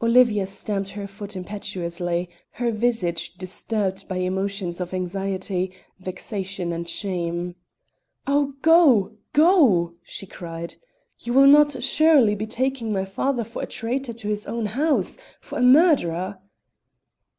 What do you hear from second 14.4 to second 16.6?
own house for a murderer."